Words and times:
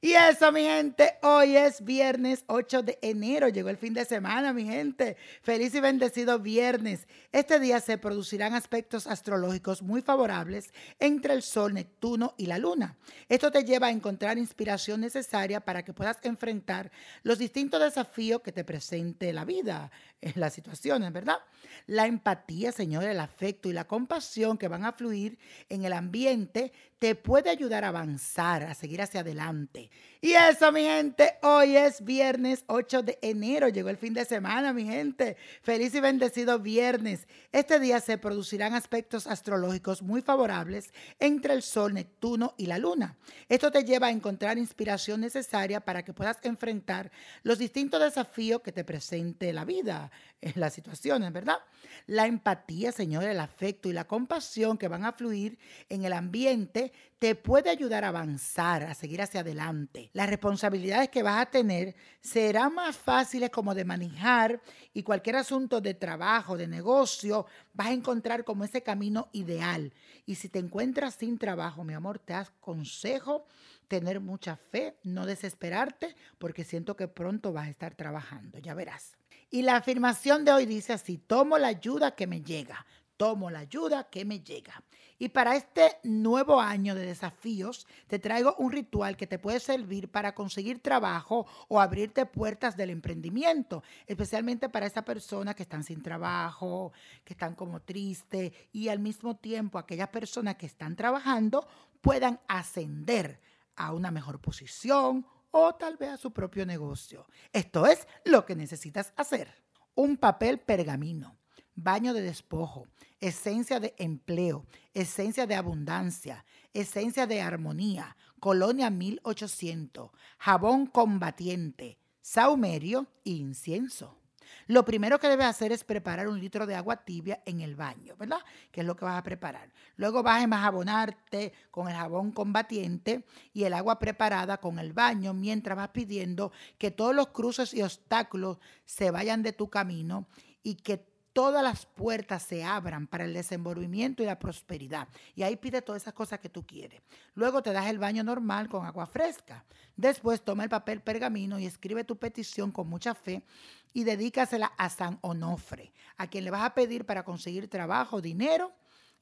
Y 0.00 0.12
eso, 0.12 0.52
mi 0.52 0.62
gente, 0.62 1.18
hoy 1.22 1.56
es 1.56 1.82
viernes 1.82 2.44
8 2.46 2.84
de 2.84 2.98
enero, 3.02 3.48
llegó 3.48 3.68
el 3.68 3.76
fin 3.76 3.94
de 3.94 4.04
semana, 4.04 4.52
mi 4.52 4.64
gente. 4.64 5.16
Feliz 5.42 5.74
y 5.74 5.80
bendecido 5.80 6.38
viernes. 6.38 7.08
Este 7.32 7.58
día 7.58 7.80
se 7.80 7.98
producirán 7.98 8.54
aspectos 8.54 9.08
astrológicos 9.08 9.82
muy 9.82 10.00
favorables 10.00 10.72
entre 11.00 11.34
el 11.34 11.42
Sol, 11.42 11.74
Neptuno 11.74 12.34
y 12.36 12.46
la 12.46 12.58
Luna. 12.58 12.96
Esto 13.28 13.50
te 13.50 13.64
lleva 13.64 13.88
a 13.88 13.90
encontrar 13.90 14.38
inspiración 14.38 15.00
necesaria 15.00 15.58
para 15.58 15.82
que 15.82 15.92
puedas 15.92 16.18
enfrentar 16.22 16.92
los 17.24 17.38
distintos 17.38 17.80
desafíos 17.80 18.40
que 18.40 18.52
te 18.52 18.62
presente 18.62 19.32
la 19.32 19.44
vida, 19.44 19.90
en 20.20 20.32
las 20.36 20.54
situaciones, 20.54 21.12
¿verdad? 21.12 21.38
La 21.86 22.06
empatía, 22.06 22.72
Señor, 22.72 23.04
el 23.04 23.20
afecto 23.20 23.68
y 23.68 23.72
la 23.72 23.86
compasión 23.86 24.58
que 24.58 24.68
van 24.68 24.84
a 24.84 24.92
fluir 24.92 25.38
en 25.68 25.84
el 25.84 25.92
ambiente 25.92 26.72
te 26.98 27.14
puede 27.14 27.50
ayudar 27.50 27.84
a 27.84 27.88
avanzar, 27.88 28.64
a 28.64 28.74
seguir 28.74 29.00
hacia 29.00 29.20
adelante. 29.20 29.87
Y 30.20 30.32
eso, 30.32 30.72
mi 30.72 30.82
gente, 30.82 31.34
hoy 31.42 31.76
es 31.76 32.02
viernes 32.04 32.64
8 32.66 33.02
de 33.02 33.18
enero, 33.22 33.68
llegó 33.68 33.88
el 33.88 33.96
fin 33.96 34.14
de 34.14 34.24
semana, 34.24 34.72
mi 34.72 34.84
gente. 34.84 35.36
Feliz 35.62 35.94
y 35.94 36.00
bendecido 36.00 36.58
viernes. 36.58 37.28
Este 37.52 37.78
día 37.78 38.00
se 38.00 38.18
producirán 38.18 38.74
aspectos 38.74 39.28
astrológicos 39.28 40.02
muy 40.02 40.20
favorables 40.20 40.92
entre 41.20 41.54
el 41.54 41.62
Sol, 41.62 41.94
Neptuno 41.94 42.54
y 42.56 42.66
la 42.66 42.78
Luna. 42.78 43.16
Esto 43.48 43.70
te 43.70 43.84
lleva 43.84 44.08
a 44.08 44.10
encontrar 44.10 44.58
inspiración 44.58 45.20
necesaria 45.20 45.78
para 45.80 46.02
que 46.02 46.12
puedas 46.12 46.38
enfrentar 46.42 47.12
los 47.44 47.58
distintos 47.58 48.00
desafíos 48.00 48.60
que 48.60 48.72
te 48.72 48.82
presente 48.82 49.52
la 49.52 49.64
vida, 49.64 50.10
en 50.40 50.52
las 50.56 50.74
situaciones, 50.74 51.32
¿verdad? 51.32 51.58
La 52.06 52.26
empatía, 52.26 52.92
Señor, 52.92 53.24
el 53.24 53.40
afecto 53.40 53.88
y 53.88 53.92
la 53.92 54.06
compasión 54.06 54.78
que 54.78 54.88
van 54.88 55.04
a 55.04 55.12
fluir 55.12 55.58
en 55.88 56.04
el 56.04 56.12
ambiente 56.12 56.92
te 57.18 57.34
puede 57.34 57.70
ayudar 57.70 58.04
a 58.04 58.08
avanzar, 58.08 58.84
a 58.84 58.94
seguir 58.94 59.20
hacia 59.20 59.42
adelante. 59.78 60.10
Las 60.12 60.28
responsabilidades 60.28 61.08
que 61.08 61.22
vas 61.22 61.40
a 61.40 61.50
tener 61.50 61.94
serán 62.20 62.74
más 62.74 62.96
fáciles 62.96 63.50
como 63.50 63.74
de 63.74 63.84
manejar 63.84 64.60
y 64.92 65.02
cualquier 65.02 65.36
asunto 65.36 65.80
de 65.80 65.94
trabajo, 65.94 66.56
de 66.56 66.66
negocio, 66.66 67.46
vas 67.74 67.88
a 67.88 67.92
encontrar 67.92 68.44
como 68.44 68.64
ese 68.64 68.82
camino 68.82 69.28
ideal. 69.32 69.92
Y 70.26 70.34
si 70.34 70.48
te 70.48 70.58
encuentras 70.58 71.14
sin 71.14 71.38
trabajo, 71.38 71.84
mi 71.84 71.94
amor, 71.94 72.18
te 72.18 72.34
aconsejo 72.34 73.46
tener 73.86 74.20
mucha 74.20 74.56
fe, 74.56 74.96
no 75.02 75.24
desesperarte, 75.24 76.14
porque 76.38 76.64
siento 76.64 76.96
que 76.96 77.08
pronto 77.08 77.52
vas 77.52 77.66
a 77.66 77.70
estar 77.70 77.94
trabajando, 77.94 78.58
ya 78.58 78.74
verás. 78.74 79.16
Y 79.50 79.62
la 79.62 79.76
afirmación 79.76 80.44
de 80.44 80.52
hoy 80.52 80.66
dice 80.66 80.92
así, 80.92 81.16
tomo 81.16 81.56
la 81.56 81.68
ayuda 81.68 82.14
que 82.14 82.26
me 82.26 82.42
llega, 82.42 82.84
tomo 83.18 83.50
la 83.50 83.58
ayuda 83.58 84.08
que 84.08 84.24
me 84.24 84.40
llega. 84.40 84.82
Y 85.18 85.30
para 85.30 85.56
este 85.56 85.98
nuevo 86.04 86.60
año 86.60 86.94
de 86.94 87.04
desafíos, 87.04 87.86
te 88.06 88.20
traigo 88.20 88.54
un 88.58 88.70
ritual 88.70 89.16
que 89.16 89.26
te 89.26 89.38
puede 89.38 89.58
servir 89.58 90.10
para 90.10 90.34
conseguir 90.34 90.80
trabajo 90.80 91.46
o 91.66 91.80
abrirte 91.80 92.24
puertas 92.24 92.76
del 92.76 92.90
emprendimiento, 92.90 93.82
especialmente 94.06 94.68
para 94.68 94.86
esas 94.86 95.04
personas 95.04 95.56
que 95.56 95.64
están 95.64 95.82
sin 95.82 96.02
trabajo, 96.02 96.92
que 97.24 97.34
están 97.34 97.56
como 97.56 97.82
tristes 97.82 98.52
y 98.72 98.88
al 98.88 99.00
mismo 99.00 99.36
tiempo 99.36 99.78
aquellas 99.78 100.08
personas 100.08 100.54
que 100.54 100.66
están 100.66 100.94
trabajando 100.94 101.66
puedan 102.00 102.40
ascender 102.46 103.40
a 103.74 103.92
una 103.92 104.12
mejor 104.12 104.40
posición 104.40 105.26
o 105.50 105.74
tal 105.74 105.96
vez 105.96 106.10
a 106.10 106.16
su 106.16 106.32
propio 106.32 106.64
negocio. 106.64 107.26
Esto 107.52 107.86
es 107.86 108.06
lo 108.24 108.44
que 108.44 108.54
necesitas 108.54 109.12
hacer. 109.16 109.62
Un 109.94 110.16
papel 110.16 110.60
pergamino, 110.60 111.37
baño 111.82 112.12
de 112.12 112.22
despojo, 112.22 112.86
esencia 113.20 113.78
de 113.80 113.94
empleo, 113.98 114.66
esencia 114.94 115.46
de 115.46 115.54
abundancia, 115.54 116.44
esencia 116.72 117.26
de 117.26 117.40
armonía, 117.40 118.16
colonia 118.40 118.90
1800, 118.90 120.10
jabón 120.38 120.86
combatiente, 120.86 121.98
saumerio 122.20 123.06
e 123.24 123.30
incienso. 123.30 124.18
Lo 124.66 124.84
primero 124.84 125.20
que 125.20 125.28
debes 125.28 125.46
hacer 125.46 125.72
es 125.72 125.84
preparar 125.84 126.26
un 126.26 126.40
litro 126.40 126.66
de 126.66 126.74
agua 126.74 126.96
tibia 126.96 127.42
en 127.44 127.60
el 127.60 127.76
baño, 127.76 128.16
¿verdad? 128.16 128.40
Que 128.70 128.80
es 128.80 128.86
lo 128.86 128.96
que 128.96 129.04
vas 129.04 129.18
a 129.18 129.22
preparar. 129.22 129.70
Luego 129.96 130.22
vas 130.22 130.42
a 130.42 130.58
jabonarte 130.58 131.52
con 131.70 131.88
el 131.88 131.94
jabón 131.94 132.32
combatiente 132.32 133.24
y 133.52 133.64
el 133.64 133.74
agua 133.74 133.98
preparada 133.98 134.58
con 134.58 134.78
el 134.78 134.92
baño 134.92 135.34
mientras 135.34 135.76
vas 135.76 135.90
pidiendo 135.90 136.50
que 136.78 136.90
todos 136.90 137.14
los 137.14 137.28
cruces 137.28 137.72
y 137.74 137.82
obstáculos 137.82 138.58
se 138.84 139.10
vayan 139.10 139.42
de 139.42 139.52
tu 139.52 139.68
camino 139.68 140.26
y 140.62 140.76
que 140.76 141.06
todas 141.38 141.62
las 141.62 141.86
puertas 141.86 142.42
se 142.42 142.64
abran 142.64 143.06
para 143.06 143.24
el 143.24 143.32
desenvolvimiento 143.32 144.24
y 144.24 144.26
la 144.26 144.40
prosperidad. 144.40 145.06
Y 145.36 145.44
ahí 145.44 145.54
pide 145.54 145.82
todas 145.82 146.02
esas 146.02 146.12
cosas 146.12 146.40
que 146.40 146.48
tú 146.48 146.66
quieres. 146.66 147.00
Luego 147.34 147.62
te 147.62 147.72
das 147.72 147.86
el 147.86 148.00
baño 148.00 148.24
normal 148.24 148.68
con 148.68 148.84
agua 148.84 149.06
fresca. 149.06 149.64
Después 149.94 150.42
toma 150.42 150.64
el 150.64 150.68
papel 150.68 151.00
pergamino 151.00 151.60
y 151.60 151.66
escribe 151.66 152.02
tu 152.02 152.16
petición 152.16 152.72
con 152.72 152.88
mucha 152.88 153.14
fe 153.14 153.44
y 153.92 154.02
dedícasela 154.02 154.72
a 154.76 154.90
San 154.90 155.20
Onofre, 155.20 155.92
a 156.16 156.26
quien 156.26 156.42
le 156.42 156.50
vas 156.50 156.64
a 156.64 156.74
pedir 156.74 157.06
para 157.06 157.24
conseguir 157.24 157.68
trabajo, 157.68 158.20
dinero 158.20 158.72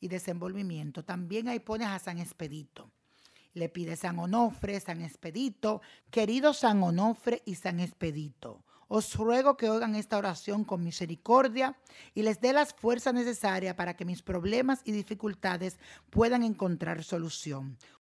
y 0.00 0.08
desenvolvimiento. 0.08 1.04
También 1.04 1.48
ahí 1.48 1.58
pones 1.58 1.88
a 1.88 1.98
San 1.98 2.18
Expedito. 2.18 2.90
Le 3.52 3.68
pide 3.68 3.94
San 3.94 4.18
Onofre, 4.18 4.80
San 4.80 5.02
Expedito, 5.02 5.82
querido 6.10 6.54
San 6.54 6.82
Onofre 6.82 7.42
y 7.44 7.56
San 7.56 7.78
Expedito 7.78 8.64
os 8.88 9.14
ruego 9.16 9.56
que 9.56 9.68
oigan 9.68 9.94
esta 9.94 10.18
oración 10.18 10.64
con 10.64 10.84
misericordia 10.84 11.76
y 12.14 12.22
les 12.22 12.40
dé 12.40 12.52
las 12.52 12.72
fuerzas 12.74 13.14
necesarias 13.14 13.74
para 13.74 13.96
que 13.96 14.04
mis 14.04 14.22
problemas 14.22 14.80
y 14.84 14.92
dificultades 14.92 15.78
puedan 16.10 16.42
encontrar 16.42 17.02
solución. 17.02 17.76